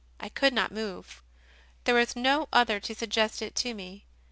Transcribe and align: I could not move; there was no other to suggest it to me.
I 0.19 0.29
could 0.29 0.51
not 0.51 0.71
move; 0.71 1.21
there 1.83 1.93
was 1.93 2.15
no 2.15 2.49
other 2.51 2.79
to 2.79 2.95
suggest 2.95 3.39
it 3.43 3.53
to 3.57 3.75
me. 3.75 4.07